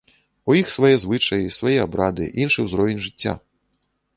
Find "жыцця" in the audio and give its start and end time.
3.05-3.37